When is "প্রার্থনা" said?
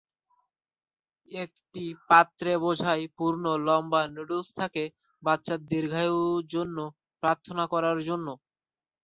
7.23-7.63